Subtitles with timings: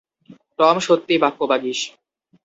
[0.59, 1.79] Tom সত্যি বাক্যবাগীশ।